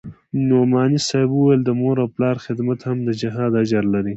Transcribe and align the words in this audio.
نعماني 0.47 0.99
صاحب 1.07 1.29
وويل 1.33 1.61
د 1.65 1.69
مور 1.81 1.97
و 1.99 2.11
پلار 2.15 2.35
خدمت 2.45 2.79
هم 2.87 2.97
د 3.07 3.09
جهاد 3.21 3.51
اجر 3.61 3.83
لري. 3.93 4.09